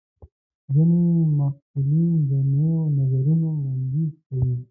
[0.73, 1.01] ځینې
[1.37, 4.53] محصلین د نویو نظرونو وړاندیز کوي.